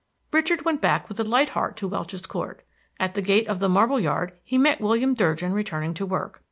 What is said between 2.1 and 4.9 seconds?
Court. At the gate of the marble yard he met